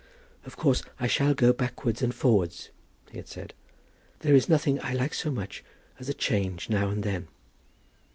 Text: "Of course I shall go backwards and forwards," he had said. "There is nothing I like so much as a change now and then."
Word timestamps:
"Of 0.45 0.57
course 0.57 0.81
I 0.99 1.05
shall 1.05 1.35
go 1.35 1.53
backwards 1.53 2.01
and 2.01 2.11
forwards," 2.11 2.71
he 3.11 3.17
had 3.17 3.27
said. 3.27 3.53
"There 4.21 4.33
is 4.33 4.49
nothing 4.49 4.79
I 4.81 4.93
like 4.93 5.13
so 5.13 5.29
much 5.29 5.63
as 5.99 6.09
a 6.09 6.13
change 6.15 6.71
now 6.71 6.89
and 6.89 7.03
then." 7.03 7.27